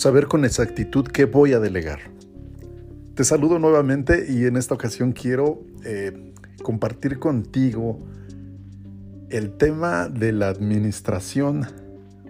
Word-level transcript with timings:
saber 0.00 0.28
con 0.28 0.46
exactitud 0.46 1.06
qué 1.06 1.26
voy 1.26 1.52
a 1.52 1.60
delegar. 1.60 1.98
Te 3.14 3.22
saludo 3.22 3.58
nuevamente 3.58 4.24
y 4.32 4.46
en 4.46 4.56
esta 4.56 4.72
ocasión 4.72 5.12
quiero 5.12 5.62
eh, 5.84 6.32
compartir 6.62 7.18
contigo 7.18 8.00
el 9.28 9.58
tema 9.58 10.08
de 10.08 10.32
la 10.32 10.48
administración 10.48 11.66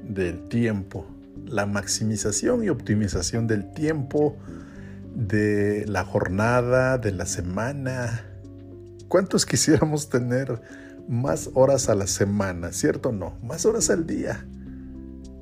del 0.02 0.48
tiempo, 0.48 1.06
la 1.46 1.64
maximización 1.64 2.64
y 2.64 2.70
optimización 2.70 3.46
del 3.46 3.72
tiempo, 3.72 4.36
de 5.14 5.86
la 5.86 6.04
jornada, 6.04 6.98
de 6.98 7.12
la 7.12 7.24
semana. 7.24 8.24
¿Cuántos 9.06 9.46
quisiéramos 9.46 10.08
tener 10.08 10.60
más 11.08 11.50
horas 11.54 11.88
a 11.88 11.94
la 11.94 12.08
semana, 12.08 12.72
cierto 12.72 13.10
o 13.10 13.12
no? 13.12 13.38
Más 13.44 13.64
horas 13.64 13.90
al 13.90 14.08
día. 14.08 14.44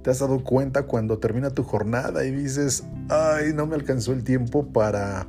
¿Te 0.09 0.13
has 0.13 0.21
dado 0.21 0.43
cuenta 0.43 0.85
cuando 0.85 1.19
termina 1.19 1.51
tu 1.51 1.65
jornada 1.65 2.25
y 2.25 2.31
dices, 2.31 2.83
ay, 3.11 3.53
no 3.55 3.67
me 3.67 3.75
alcanzó 3.75 4.15
el 4.15 4.25
tiempo 4.25 4.73
para 4.73 5.27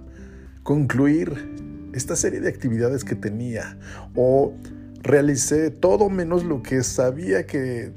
concluir 0.64 1.90
esta 1.94 2.16
serie 2.16 2.40
de 2.40 2.48
actividades 2.48 3.04
que 3.04 3.16
tenía? 3.16 3.78
O 4.16 4.54
realicé 5.02 5.70
todo 5.70 6.10
menos 6.10 6.46
lo 6.46 6.64
que 6.64 6.82
sabía 6.84 7.46
que, 7.46 7.92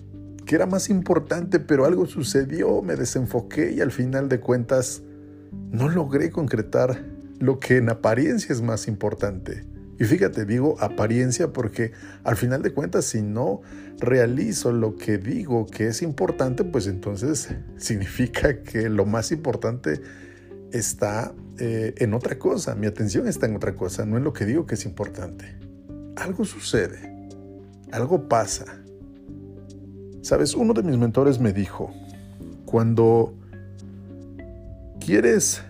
que 0.44 0.56
era 0.56 0.66
más 0.66 0.90
importante, 0.90 1.60
pero 1.60 1.84
algo 1.84 2.06
sucedió, 2.06 2.82
me 2.82 2.96
desenfoqué 2.96 3.70
y 3.70 3.80
al 3.80 3.92
final 3.92 4.28
de 4.28 4.40
cuentas 4.40 5.02
no 5.70 5.88
logré 5.88 6.32
concretar 6.32 7.00
lo 7.38 7.60
que 7.60 7.76
en 7.76 7.90
apariencia 7.90 8.52
es 8.52 8.60
más 8.60 8.88
importante. 8.88 9.62
Y 10.02 10.04
fíjate, 10.04 10.46
digo 10.46 10.74
apariencia 10.80 11.52
porque 11.52 11.92
al 12.24 12.34
final 12.34 12.60
de 12.60 12.72
cuentas 12.72 13.04
si 13.04 13.22
no 13.22 13.60
realizo 14.00 14.72
lo 14.72 14.96
que 14.96 15.16
digo 15.16 15.64
que 15.64 15.86
es 15.86 16.02
importante, 16.02 16.64
pues 16.64 16.88
entonces 16.88 17.50
significa 17.76 18.64
que 18.64 18.88
lo 18.88 19.06
más 19.06 19.30
importante 19.30 20.00
está 20.72 21.32
eh, 21.60 21.94
en 21.98 22.14
otra 22.14 22.36
cosa, 22.36 22.74
mi 22.74 22.88
atención 22.88 23.28
está 23.28 23.46
en 23.46 23.54
otra 23.54 23.76
cosa, 23.76 24.04
no 24.04 24.16
en 24.16 24.24
lo 24.24 24.32
que 24.32 24.44
digo 24.44 24.66
que 24.66 24.74
es 24.74 24.86
importante. 24.86 25.56
Algo 26.16 26.44
sucede, 26.44 27.28
algo 27.92 28.28
pasa. 28.28 28.64
Sabes, 30.20 30.54
uno 30.54 30.74
de 30.74 30.82
mis 30.82 30.98
mentores 30.98 31.38
me 31.38 31.52
dijo, 31.52 31.94
cuando 32.64 33.36
quieres 34.98 35.62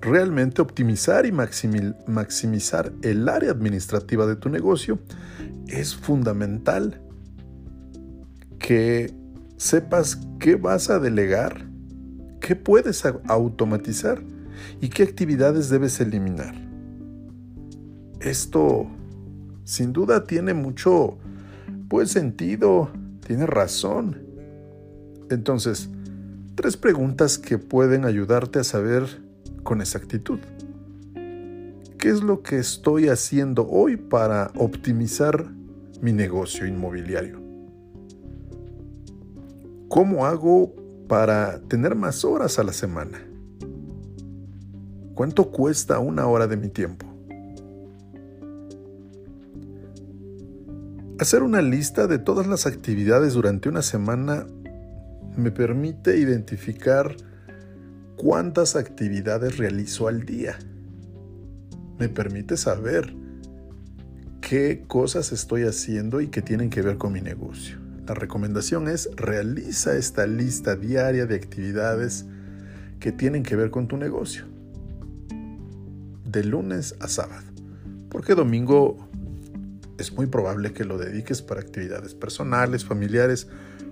realmente 0.00 0.62
optimizar 0.62 1.26
y 1.26 1.32
maximizar 1.32 2.92
el 3.02 3.28
área 3.28 3.50
administrativa 3.50 4.26
de 4.26 4.36
tu 4.36 4.48
negocio, 4.48 4.98
es 5.66 5.94
fundamental 5.94 7.00
que 8.58 9.12
sepas 9.56 10.20
qué 10.38 10.56
vas 10.56 10.90
a 10.90 10.98
delegar, 10.98 11.68
qué 12.40 12.54
puedes 12.54 13.04
automatizar 13.26 14.22
y 14.80 14.88
qué 14.88 15.02
actividades 15.02 15.68
debes 15.68 16.00
eliminar. 16.00 16.54
Esto 18.20 18.88
sin 19.64 19.92
duda 19.92 20.24
tiene 20.24 20.54
mucho 20.54 21.18
pues 21.88 22.10
sentido, 22.10 22.90
tiene 23.26 23.46
razón. 23.46 24.18
Entonces, 25.30 25.88
tres 26.54 26.76
preguntas 26.76 27.38
que 27.38 27.58
pueden 27.58 28.04
ayudarte 28.04 28.58
a 28.58 28.64
saber 28.64 29.27
con 29.62 29.80
exactitud. 29.80 30.38
¿Qué 31.98 32.10
es 32.10 32.22
lo 32.22 32.42
que 32.42 32.58
estoy 32.58 33.08
haciendo 33.08 33.68
hoy 33.68 33.96
para 33.96 34.52
optimizar 34.56 35.50
mi 36.00 36.12
negocio 36.12 36.66
inmobiliario? 36.66 37.40
¿Cómo 39.88 40.26
hago 40.26 40.74
para 41.08 41.60
tener 41.62 41.94
más 41.94 42.24
horas 42.24 42.58
a 42.58 42.62
la 42.62 42.72
semana? 42.72 43.18
¿Cuánto 45.14 45.50
cuesta 45.50 45.98
una 45.98 46.26
hora 46.26 46.46
de 46.46 46.56
mi 46.56 46.68
tiempo? 46.68 47.06
Hacer 51.18 51.42
una 51.42 51.60
lista 51.60 52.06
de 52.06 52.20
todas 52.20 52.46
las 52.46 52.66
actividades 52.66 53.34
durante 53.34 53.68
una 53.68 53.82
semana 53.82 54.46
me 55.36 55.50
permite 55.50 56.18
identificar 56.18 57.16
cuántas 58.18 58.74
actividades 58.76 59.56
realizo 59.56 60.08
al 60.08 60.26
día. 60.26 60.58
Me 61.98 62.08
permite 62.08 62.56
saber 62.56 63.14
qué 64.40 64.84
cosas 64.86 65.32
estoy 65.32 65.62
haciendo 65.62 66.20
y 66.20 66.26
que 66.26 66.42
tienen 66.42 66.68
que 66.68 66.82
ver 66.82 66.98
con 66.98 67.12
mi 67.12 67.22
negocio. 67.22 67.78
La 68.06 68.14
recomendación 68.14 68.88
es 68.88 69.08
realiza 69.16 69.96
esta 69.96 70.26
lista 70.26 70.74
diaria 70.74 71.26
de 71.26 71.36
actividades 71.36 72.26
que 72.98 73.12
tienen 73.12 73.44
que 73.44 73.54
ver 73.54 73.70
con 73.70 73.86
tu 73.86 73.96
negocio. 73.96 74.44
De 76.24 76.42
lunes 76.42 76.96
a 77.00 77.08
sábado. 77.08 77.46
Porque 78.10 78.34
domingo 78.34 79.08
es 79.96 80.12
muy 80.12 80.26
probable 80.26 80.72
que 80.72 80.84
lo 80.84 80.98
dediques 80.98 81.40
para 81.40 81.60
actividades 81.60 82.14
personales, 82.14 82.84
familiares, 82.84 83.46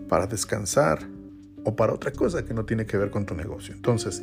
para 0.08 0.26
descansar, 0.26 1.00
o 1.66 1.74
para 1.74 1.92
otra 1.92 2.12
cosa 2.12 2.44
que 2.44 2.54
no 2.54 2.64
tiene 2.64 2.86
que 2.86 2.96
ver 2.96 3.10
con 3.10 3.26
tu 3.26 3.34
negocio. 3.34 3.74
Entonces, 3.74 4.22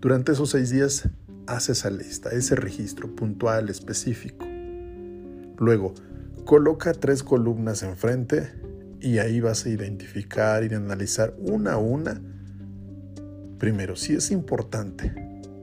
durante 0.00 0.32
esos 0.32 0.50
seis 0.50 0.68
días, 0.68 1.08
haz 1.46 1.70
esa 1.70 1.88
lista, 1.88 2.28
ese 2.30 2.56
registro 2.56 3.16
puntual, 3.16 3.70
específico. 3.70 4.44
Luego, 5.58 5.94
coloca 6.44 6.92
tres 6.92 7.22
columnas 7.22 7.82
enfrente 7.82 8.52
y 9.00 9.16
ahí 9.16 9.40
vas 9.40 9.64
a 9.64 9.70
identificar 9.70 10.62
y 10.62 10.74
analizar 10.74 11.34
una 11.38 11.72
a 11.72 11.78
una. 11.78 12.20
Primero, 13.58 13.96
si 13.96 14.14
es 14.14 14.30
importante, 14.30 15.14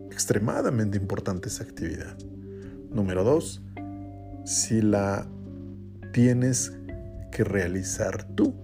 extremadamente 0.10 0.98
importante 0.98 1.50
esa 1.50 1.64
actividad. 1.64 2.18
Número 2.90 3.24
dos, 3.24 3.62
si 4.44 4.82
la 4.82 5.28
tienes 6.14 6.74
que 7.32 7.44
realizar 7.44 8.24
tú 8.24 8.56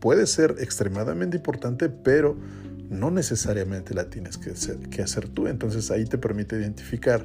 puede 0.00 0.26
ser 0.26 0.56
extremadamente 0.58 1.36
importante, 1.36 1.88
pero 1.88 2.36
no 2.88 3.10
necesariamente 3.10 3.94
la 3.94 4.10
tienes 4.10 4.36
que 4.36 4.50
hacer, 4.50 4.78
que 4.90 5.02
hacer 5.02 5.28
tú. 5.28 5.46
Entonces 5.46 5.90
ahí 5.90 6.04
te 6.04 6.18
permite 6.18 6.56
identificar 6.56 7.24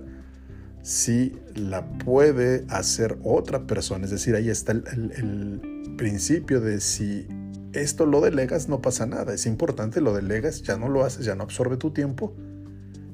si 0.83 1.33
la 1.55 1.89
puede 1.97 2.65
hacer 2.69 3.17
otra 3.23 3.65
persona. 3.65 4.05
Es 4.05 4.11
decir, 4.11 4.35
ahí 4.35 4.49
está 4.49 4.71
el, 4.71 5.71
principio 5.97 6.59
de 6.59 6.81
si 6.81 7.25
esto 7.71 8.05
lo 8.05 8.19
delegas, 8.19 8.67
no 8.67 8.81
pasa 8.81 9.05
nada. 9.05 9.33
Es 9.33 9.45
importante, 9.45 10.01
lo 10.01 10.13
delegas, 10.13 10.61
ya 10.61 10.77
no 10.77 10.89
lo 10.89 11.05
haces, 11.05 11.25
ya 11.25 11.35
no 11.35 11.43
absorbe 11.43 11.77
tu 11.77 11.91
tiempo. 11.91 12.35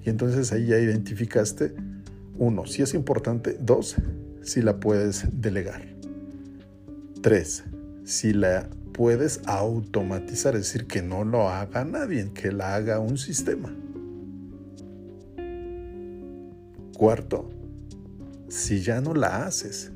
Y 0.03 0.09
entonces 0.09 0.51
ahí 0.51 0.65
ya 0.65 0.79
identificaste, 0.79 1.75
uno, 2.39 2.65
si 2.65 2.81
es 2.81 2.95
importante, 2.95 3.55
dos, 3.61 3.95
si 4.41 4.61
la 4.63 4.79
puedes 4.79 5.27
delegar. 5.31 5.83
Tres, 7.21 7.63
si 8.03 8.33
la 8.33 8.67
puedes 9.01 9.41
automatizar, 9.47 10.55
es 10.55 10.61
decir, 10.71 10.85
que 10.85 11.01
no 11.01 11.23
lo 11.23 11.49
haga 11.49 11.83
nadie, 11.83 12.29
que 12.35 12.51
la 12.51 12.75
haga 12.75 12.99
un 12.99 13.17
sistema. 13.17 13.73
Cuarto, 16.95 17.49
si 18.47 18.81
ya 18.81 19.01
no 19.01 19.15
la 19.15 19.43
haces, 19.47 19.91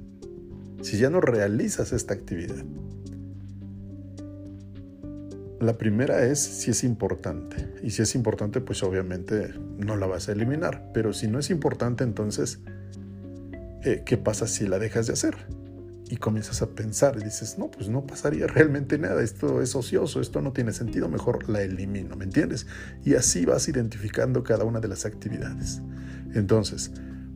si 0.81 0.97
ya 0.97 1.11
no 1.11 1.21
realizas 1.21 1.93
esta 1.93 2.15
actividad. 2.15 2.65
La 5.59 5.77
primera 5.77 6.25
es 6.25 6.39
si 6.39 6.71
es 6.71 6.83
importante. 6.83 7.75
Y 7.83 7.91
si 7.91 8.01
es 8.01 8.15
importante, 8.15 8.59
pues 8.59 8.81
obviamente 8.81 9.53
no 9.77 9.97
la 9.97 10.07
vas 10.07 10.29
a 10.29 10.31
eliminar. 10.31 10.89
Pero 10.95 11.13
si 11.13 11.27
no 11.27 11.37
es 11.37 11.51
importante, 11.51 12.03
entonces, 12.03 12.57
eh, 13.83 14.01
¿qué 14.03 14.17
pasa 14.17 14.47
si 14.47 14.65
la 14.65 14.79
dejas 14.79 15.05
de 15.05 15.13
hacer? 15.13 15.64
Y 16.09 16.17
comienzas 16.17 16.61
a 16.61 16.69
pensar 16.69 17.17
y 17.19 17.23
dices, 17.23 17.57
no, 17.57 17.71
pues 17.71 17.89
no 17.89 18.05
pasaría 18.05 18.47
realmente 18.47 18.97
nada, 18.97 19.23
esto 19.23 19.61
es 19.61 19.75
ocioso, 19.75 20.21
esto 20.21 20.41
no 20.41 20.53
tiene 20.53 20.71
sentido, 20.71 21.09
mejor 21.09 21.49
la 21.49 21.61
elimino, 21.61 22.15
¿me 22.15 22.25
entiendes? 22.25 22.67
Y 23.03 23.15
así 23.15 23.45
vas 23.45 23.67
identificando 23.67 24.43
cada 24.43 24.65
una 24.65 24.79
de 24.79 24.87
las 24.87 25.05
actividades. 25.05 25.81
Entonces, 26.33 26.91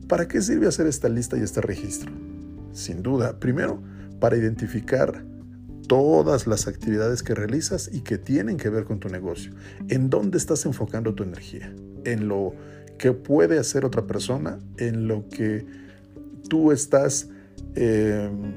¿para 0.07 0.27
qué 0.27 0.41
sirve 0.41 0.67
hacer 0.67 0.87
esta 0.87 1.09
lista 1.09 1.37
y 1.37 1.41
este 1.41 1.61
registro? 1.61 2.11
Sin 2.71 3.01
duda, 3.01 3.39
primero, 3.39 3.81
para 4.19 4.37
identificar 4.37 5.25
todas 5.87 6.45
las 6.45 6.67
actividades 6.67 7.23
que 7.23 7.33
realizas 7.33 7.89
y 7.91 8.01
que 8.01 8.19
tienen 8.19 8.57
que 8.57 8.69
ver 8.69 8.83
con 8.83 8.99
tu 8.99 9.09
negocio. 9.09 9.53
¿En 9.87 10.11
dónde 10.11 10.37
estás 10.37 10.65
enfocando 10.67 11.15
tu 11.15 11.23
energía? 11.23 11.73
¿En 12.05 12.27
lo 12.27 12.53
que 12.99 13.13
puede 13.13 13.57
hacer 13.57 13.85
otra 13.85 14.05
persona? 14.05 14.59
¿En 14.77 15.07
lo 15.07 15.27
que 15.29 15.65
tú 16.47 16.71
estás 16.71 17.29
Em, 17.81 18.55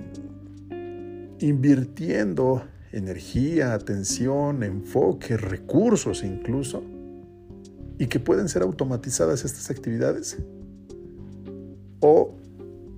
invirtiendo 1.39 2.65
energía, 2.91 3.73
atención, 3.73 4.65
enfoque, 4.65 5.37
recursos 5.37 6.25
incluso, 6.25 6.83
y 8.01 8.09
que 8.09 8.19
pueden 8.19 8.49
ser 8.49 8.63
automatizadas 8.63 9.45
estas 9.45 9.71
actividades. 9.71 10.39
O 12.01 12.37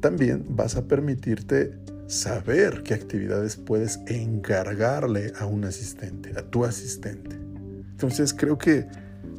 también 0.01 0.47
vas 0.49 0.77
a 0.77 0.89
permitirte 0.89 1.79
saber 2.07 2.83
qué 2.85 2.95
actividades 2.95 3.57
puedes 3.57 4.01
encargarle 4.07 5.35
a 5.39 5.45
un 5.45 5.67
asistente, 5.67 6.33
a 6.39 6.43
tu 6.43 6.65
asistente. 6.65 7.37
Entonces 7.37 8.33
creo 8.33 8.57
que 8.57 8.87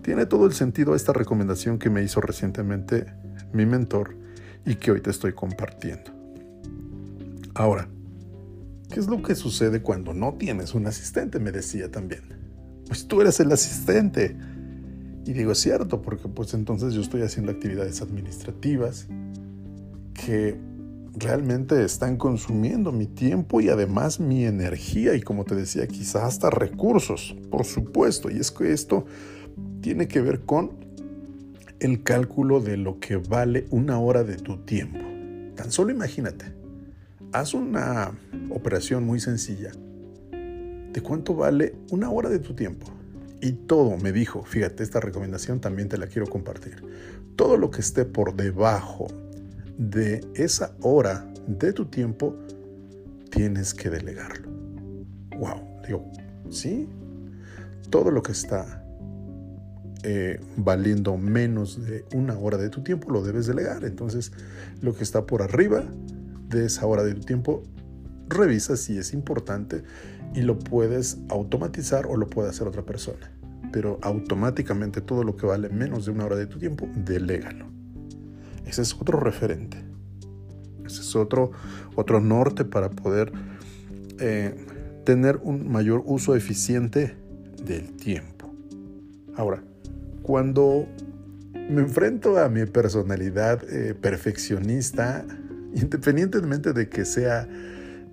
Tiene 0.03 0.27
todo 0.27 0.45
el 0.45 0.53
sentido 0.53 0.93
esta 0.93 1.13
recomendación 1.13 1.79
que 1.79 1.89
me 1.89 2.03
hizo 2.03 2.21
recientemente 2.21 3.07
mi 3.53 3.65
mentor 3.65 4.15
y 4.63 4.75
que 4.75 4.91
hoy 4.91 5.01
te 5.01 5.09
estoy 5.09 5.33
compartiendo. 5.33 6.14
Ahora, 7.56 7.88
¿qué 8.92 9.00
es 9.00 9.07
lo 9.07 9.24
que 9.24 9.34
sucede 9.34 9.81
cuando 9.81 10.13
no 10.13 10.34
tienes 10.34 10.74
un 10.75 10.88
asistente? 10.88 11.40
Me 11.40 11.54
decía 11.54 11.90
también. 11.90 12.22
Pues 12.86 13.07
tú 13.07 13.22
eres 13.22 13.40
el 13.40 13.50
asistente. 13.50 14.36
Y 15.25 15.31
digo, 15.31 15.54
es 15.54 15.60
cierto, 15.60 16.02
porque 16.02 16.28
pues 16.28 16.54
entonces 16.54 16.94
yo 16.94 17.00
estoy 17.00 17.22
haciendo 17.22 17.54
actividades 17.54 18.02
administrativas 18.02 19.07
que 20.13 20.60
realmente 21.18 21.81
están 21.81 22.18
consumiendo 22.18 22.92
mi 22.92 23.07
tiempo 23.07 23.62
y 23.62 23.69
además 23.69 24.19
mi 24.19 24.44
energía 24.44 25.16
y 25.16 25.22
como 25.22 25.46
te 25.46 25.56
decía, 25.56 25.88
quizás 25.88 26.24
hasta 26.24 26.50
recursos, 26.50 27.38
por 27.50 27.63
supuesto. 27.63 28.30
Y 28.30 28.38
es 28.38 28.52
que 28.52 28.74
esto 28.74 29.06
tiene 29.80 30.10
que 30.10 30.19
ver 30.19 30.42
con 30.42 30.72
el 31.80 32.04
cálculo 32.04 32.60
de 32.60 32.75
lo 32.75 33.00
que 33.00 33.16
vale 33.16 33.66
una 33.69 33.98
hora 33.98 34.25
de 34.25 34.36
tu 34.36 34.57
tiempo. 34.57 35.00
Tan 35.56 35.72
solo 35.72 35.92
imagínate, 35.92 36.64
haz 37.35 37.53
una 37.53 38.11
operación 38.49 39.05
muy 39.05 39.19
sencilla. 39.19 39.71
¿De 40.31 41.01
cuánto 41.01 41.35
vale 41.35 41.75
una 41.91 42.09
hora 42.09 42.29
de 42.29 42.39
tu 42.39 42.53
tiempo? 42.53 42.87
Y 43.41 43.51
todo, 43.51 43.97
me 43.97 44.13
dijo, 44.13 44.43
fíjate, 44.45 44.83
esta 44.83 45.01
recomendación 45.01 45.59
también 45.59 45.89
te 45.89 45.97
la 45.97 46.07
quiero 46.07 46.27
compartir. 46.27 46.81
Todo 47.35 47.57
lo 47.57 47.71
que 47.71 47.81
esté 47.81 48.05
por 48.05 48.35
debajo 48.35 49.07
de 49.77 50.25
esa 50.35 50.77
hora 50.81 51.27
de 51.45 51.73
tu 51.73 51.87
tiempo, 51.87 52.37
tienes 53.29 53.73
que 53.73 53.89
delegarlo. 53.89 54.49
Wow, 55.37 55.81
digo, 55.85 56.09
sí, 56.49 56.87
todo 57.89 58.11
lo 58.11 58.23
que 58.23 58.31
está 58.31 58.81
eh, 60.03 60.39
valiendo 60.55 61.17
menos 61.17 61.85
de 61.85 62.05
una 62.13 62.39
hora 62.39 62.57
de 62.57 62.69
tu 62.69 62.81
tiempo 62.81 63.11
lo 63.11 63.21
debes 63.21 63.45
delegar. 63.45 63.83
Entonces, 63.83 64.31
lo 64.81 64.95
que 64.95 65.03
está 65.03 65.25
por 65.25 65.41
arriba 65.41 65.83
de 66.50 66.65
esa 66.65 66.86
hora 66.86 67.03
de 67.03 67.13
tu 67.13 67.21
tiempo, 67.21 67.63
revisa 68.27 68.75
si 68.77 68.97
es 68.97 69.13
importante 69.13 69.83
y 70.33 70.42
lo 70.42 70.59
puedes 70.59 71.18
automatizar 71.30 72.06
o 72.07 72.18
lo 72.18 72.27
puede 72.27 72.50
hacer 72.50 72.68
otra 72.68 72.83
persona. 72.83 73.31
Pero 73.71 74.00
automáticamente 74.01 75.01
todo 75.01 75.24
lo 75.24 75.36
que 75.36 75.45
vale 75.45 75.69
menos 75.69 76.06
de 76.06 76.12
una 76.12 76.25
hora 76.25 76.36
de 76.36 76.47
tu 76.47 76.59
tiempo, 76.59 76.88
delégalo. 76.95 77.68
Ese 78.65 78.81
es 78.81 78.94
otro 78.94 79.19
referente. 79.19 79.77
Ese 80.86 81.01
es 81.01 81.15
otro, 81.15 81.51
otro 81.95 82.19
norte 82.19 82.65
para 82.65 82.89
poder 82.89 83.31
eh, 84.19 84.56
tener 85.03 85.39
un 85.44 85.71
mayor 85.71 86.03
uso 86.06 86.36
eficiente 86.36 87.15
del 87.63 87.94
tiempo. 87.94 88.53
Ahora, 89.36 89.63
cuando 90.21 90.88
me 91.69 91.81
enfrento 91.81 92.38
a 92.38 92.50
mi 92.50 92.65
personalidad 92.65 93.63
eh, 93.69 93.94
perfeccionista, 93.95 95.25
independientemente 95.81 96.74
de 96.74 96.89
que 96.89 97.06
sea 97.06 97.48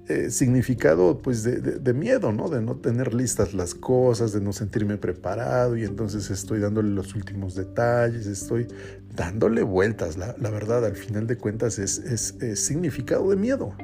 eh, 0.09 0.31
significado 0.31 1.19
pues 1.19 1.45
de, 1.45 1.95
miedo, 1.95 2.33
¿no? 2.33 2.49
De 2.49 2.61
no 2.61 2.75
tener 2.77 3.15
listas 3.15 3.55
las 3.55 3.73
cosas, 3.73 4.33
de 4.33 4.41
no 4.41 4.53
sentirme 4.53 4.99
preparado 4.99 5.77
y 5.77 5.85
entonces 5.85 6.29
estoy 6.29 6.59
dándole 6.59 6.91
los 6.91 7.15
últimos 7.15 7.55
detalles, 7.55 8.27
estoy 8.27 8.67
dándole 9.15 9.63
vueltas. 9.63 10.17
La, 10.17 10.51
verdad, 10.51 10.85
al 10.85 10.97
final 10.97 11.29
de 11.29 11.37
cuentas 11.37 11.79
es, 11.79 11.99
es, 11.99 12.61
significado 12.61 13.31
de 13.31 13.37
miedo. 13.37 13.75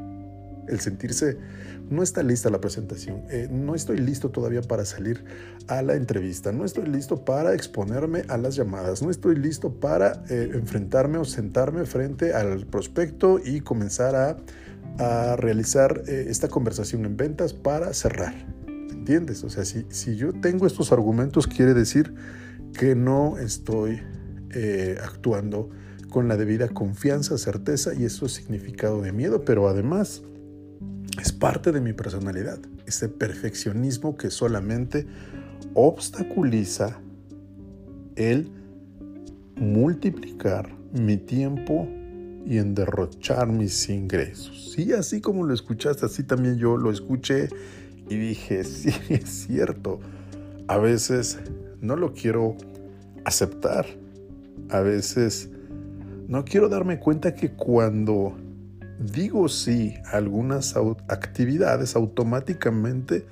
El 0.69 0.81
sentirse, 0.81 1.38
no 1.91 2.03
está 2.03 2.23
lista 2.23 2.50
la 2.50 2.61
presentación, 2.61 3.23
eh, 3.31 3.49
no 3.50 3.75
estoy 3.75 3.99
listo 3.99 4.31
todavía 4.31 4.62
para 4.62 4.85
salir 4.85 5.25
a 5.69 5.82
la 5.82 5.94
entrevista, 5.94 6.53
no 6.53 6.65
estoy 6.65 6.87
listo 6.87 7.25
para 7.25 7.55
exponerme 7.55 8.25
a 8.29 8.37
las 8.37 8.56
llamadas, 8.56 9.03
no 9.03 9.11
estoy 9.11 9.37
listo 9.37 9.73
para 9.73 10.23
eh, 10.29 10.50
enfrentarme 10.53 11.19
o 11.19 11.25
sentarme 11.25 11.87
frente 11.87 12.35
al 12.35 12.67
prospecto 12.67 13.41
y 13.43 13.61
comenzar 13.61 14.15
a 14.99 15.37
realizar 15.37 16.03
eh, 16.06 16.26
esta 16.29 16.49
conversación 16.49 17.05
en 17.05 17.17
ventas 17.17 17.55
para 17.55 17.93
cerrar. 17.94 18.35
¿Entiendes? 18.67 19.44
O 19.44 19.49
sea, 19.49 19.64
si, 19.64 19.87
si 19.88 20.17
yo 20.17 20.32
tengo 20.32 20.67
estos 20.67 20.93
argumentos, 20.93 21.47
quiere 21.47 21.73
decir 21.73 22.14
que 22.79 22.94
no 22.94 23.38
estoy 23.38 24.03
actuando 25.03 25.69
con 26.09 26.26
la 26.26 26.37
debida 26.37 26.69
confianza, 26.69 27.37
certeza 27.38 27.94
y 27.94 28.05
eso 28.05 28.26
es 28.26 28.32
significado 28.32 29.03
de 29.03 29.12
miedo, 29.12 29.44
pero 29.44 29.69
además 29.69 30.23
es 31.19 31.32
parte 31.32 31.73
de 31.73 31.81
mi 31.81 31.93
personalidad, 31.93 32.59
ese 32.87 33.09
perfeccionismo 33.09 34.17
que 34.17 34.31
solamente 34.31 35.06
obstaculiza 35.75 37.00
el 38.17 38.50
multiplicar 39.56 40.70
mi 40.93 41.17
tiempo 41.17 41.88
y 42.47 42.59
en 42.59 42.75
derrochar 42.75 43.49
mis 43.49 43.88
ingresos. 43.88 44.73
Sí, 44.75 44.93
así 44.93 45.20
como 45.20 45.44
lo 45.44 45.53
escuchaste, 45.53 46.06
así 46.06 46.23
también 46.23 46.56
yo 46.56 46.76
lo 46.76 46.91
escuché 46.91 47.49
y 48.09 48.17
dije, 48.17 48.64
sí, 48.64 48.91
es 49.09 49.29
cierto. 49.29 50.00
A 50.67 50.79
veces 50.79 51.38
no 51.81 51.97
lo 51.97 52.14
quiero 52.14 52.56
aceptar. 53.25 53.87
A 54.71 54.81
veces 54.81 55.50
no 56.26 56.44
quiero 56.44 56.69
darme 56.69 56.99
cuenta 56.99 57.35
que 57.35 57.53
cuando 57.53 58.37
digo 58.99 59.49
sí 59.49 59.95
a 60.06 60.17
algunas 60.17 60.77
actividades, 61.09 61.97
automáticamente 61.97 63.27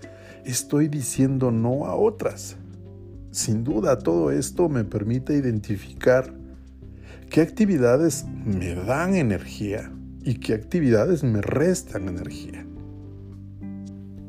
estoy 0.44 0.88
diciendo 0.88 1.50
no 1.50 1.86
a 1.86 1.96
otras. 1.96 2.56
Sin 3.30 3.64
duda, 3.64 3.98
todo 3.98 4.30
esto 4.30 4.68
me 4.68 4.84
permite 4.84 5.34
identificar 5.34 6.32
qué 7.30 7.40
actividades 7.40 8.24
me 8.44 8.74
dan 8.74 9.14
energía 9.14 9.92
y 10.22 10.34
qué 10.34 10.54
actividades 10.54 11.22
me 11.22 11.42
restan 11.42 12.08
energía. 12.08 12.64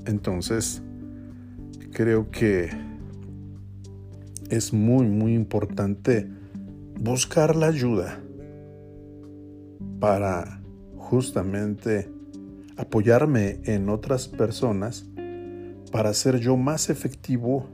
Entonces, 0.06 0.82
creo 1.92 2.30
que 2.32 2.70
es 4.50 4.74
muy, 4.74 5.08
muy 5.08 5.34
importante 5.34 6.30
buscar 7.00 7.56
la 7.56 7.68
ayuda 7.68 8.20
para 10.00 10.62
justamente 11.08 12.12
apoyarme 12.76 13.62
en 13.64 13.88
otras 13.88 14.28
personas 14.28 15.06
para 15.90 16.14
ser 16.14 16.40
yo 16.40 16.58
más 16.58 16.90
efectivo 16.90 17.66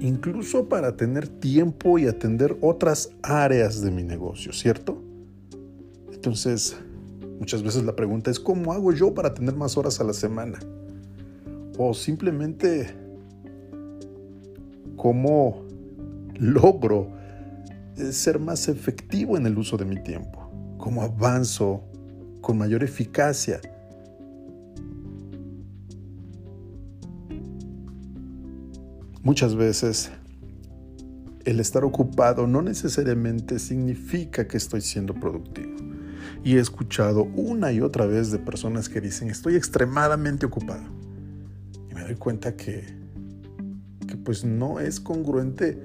incluso 0.00 0.68
para 0.68 0.96
tener 0.96 1.28
tiempo 1.28 1.98
y 1.98 2.06
atender 2.06 2.58
otras 2.60 3.10
áreas 3.22 3.80
de 3.80 3.90
mi 3.90 4.02
negocio, 4.02 4.52
¿cierto? 4.52 5.02
Entonces, 6.12 6.76
muchas 7.40 7.62
veces 7.62 7.84
la 7.84 7.96
pregunta 7.96 8.30
es, 8.30 8.38
¿cómo 8.38 8.74
hago 8.74 8.92
yo 8.92 9.14
para 9.14 9.32
tener 9.32 9.54
más 9.54 9.78
horas 9.78 9.98
a 10.00 10.04
la 10.04 10.12
semana? 10.12 10.58
O 11.78 11.94
simplemente, 11.94 12.94
¿cómo 14.96 15.64
logro 16.34 17.08
eh, 17.96 18.12
ser 18.12 18.38
más 18.38 18.68
efectivo 18.68 19.38
en 19.38 19.46
el 19.46 19.56
uso 19.56 19.78
de 19.78 19.86
mi 19.86 20.02
tiempo? 20.02 20.50
¿Cómo 20.76 21.02
avanzo 21.02 21.82
con 22.46 22.58
mayor 22.58 22.84
eficacia? 22.84 23.60
Muchas 29.20 29.56
veces 29.56 30.12
el 31.44 31.58
estar 31.58 31.84
ocupado 31.84 32.46
no 32.46 32.62
necesariamente 32.62 33.58
significa 33.58 34.46
que 34.46 34.58
estoy 34.58 34.80
siendo 34.80 35.12
productivo. 35.12 35.74
Y 36.44 36.54
he 36.54 36.60
escuchado 36.60 37.24
una 37.24 37.72
y 37.72 37.80
otra 37.80 38.06
vez 38.06 38.30
de 38.30 38.38
personas 38.38 38.88
que 38.88 39.00
dicen 39.00 39.28
estoy 39.28 39.56
extremadamente 39.56 40.46
ocupado. 40.46 40.84
Y 41.90 41.94
me 41.96 42.02
doy 42.02 42.14
cuenta 42.14 42.54
que, 42.54 42.84
que 44.06 44.16
pues 44.18 44.44
no 44.44 44.78
es 44.78 45.00
congruente 45.00 45.82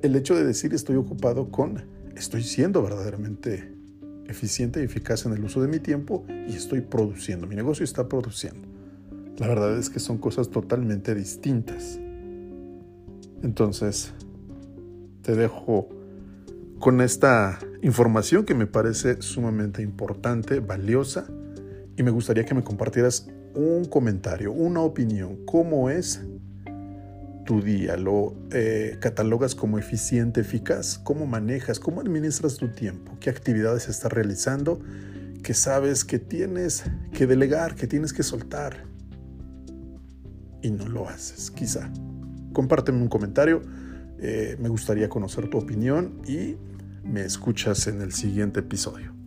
el 0.00 0.16
hecho 0.16 0.34
de 0.34 0.46
decir 0.46 0.72
estoy 0.72 0.96
ocupado 0.96 1.50
con 1.50 1.84
estoy 2.16 2.42
siendo 2.42 2.82
verdaderamente 2.82 3.77
eficiente 4.28 4.80
y 4.80 4.84
eficaz 4.84 5.26
en 5.26 5.32
el 5.32 5.42
uso 5.42 5.60
de 5.60 5.68
mi 5.68 5.78
tiempo 5.78 6.24
y 6.28 6.54
estoy 6.54 6.80
produciendo. 6.80 7.46
Mi 7.46 7.56
negocio 7.56 7.84
está 7.84 8.08
produciendo. 8.08 8.68
La 9.38 9.46
verdad 9.46 9.76
es 9.78 9.90
que 9.90 10.00
son 10.00 10.18
cosas 10.18 10.50
totalmente 10.50 11.14
distintas. 11.14 11.98
Entonces, 13.42 14.12
te 15.22 15.34
dejo 15.34 15.88
con 16.78 17.00
esta 17.00 17.58
información 17.82 18.44
que 18.44 18.54
me 18.54 18.66
parece 18.66 19.22
sumamente 19.22 19.82
importante, 19.82 20.60
valiosa, 20.60 21.26
y 21.96 22.02
me 22.02 22.10
gustaría 22.10 22.44
que 22.44 22.54
me 22.54 22.62
compartieras 22.62 23.28
un 23.54 23.84
comentario, 23.84 24.52
una 24.52 24.80
opinión. 24.80 25.44
¿Cómo 25.44 25.90
es 25.90 26.24
tu 27.48 27.62
día? 27.62 27.96
¿Lo 27.96 28.34
eh, 28.52 28.98
catalogas 29.00 29.54
como 29.54 29.78
eficiente, 29.78 30.42
eficaz? 30.42 30.98
¿Cómo 30.98 31.24
manejas? 31.24 31.80
¿Cómo 31.80 32.02
administras 32.02 32.58
tu 32.58 32.68
tiempo? 32.68 33.16
¿Qué 33.20 33.30
actividades 33.30 33.88
estás 33.88 34.12
realizando? 34.12 34.78
que 35.42 35.54
sabes 35.54 36.04
que 36.04 36.18
tienes 36.18 36.84
que 37.14 37.26
delegar, 37.26 37.74
que 37.74 37.86
tienes 37.86 38.12
que 38.12 38.22
soltar 38.22 38.84
y 40.60 40.70
no 40.70 40.86
lo 40.88 41.08
haces, 41.08 41.50
quizá 41.50 41.90
compárteme 42.52 43.00
un 43.00 43.08
comentario 43.08 43.62
Eh, 44.20 44.56
me 44.58 44.68
gustaría 44.68 45.08
conocer 45.08 45.48
tu 45.48 45.58
opinión 45.58 46.20
y 46.26 46.56
me 47.04 47.22
escuchas 47.22 47.86
en 47.86 48.02
el 48.02 48.10
siguiente 48.12 48.60
episodio. 48.60 49.17